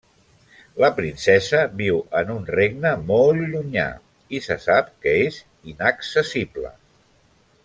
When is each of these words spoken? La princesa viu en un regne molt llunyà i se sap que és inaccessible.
La 0.83 0.87
princesa 0.99 1.59
viu 1.81 1.99
en 2.23 2.31
un 2.37 2.47
regne 2.59 2.93
molt 3.13 3.45
llunyà 3.53 3.85
i 4.39 4.43
se 4.49 4.59
sap 4.67 4.91
que 5.05 5.15
és 5.31 5.39
inaccessible. 5.77 6.75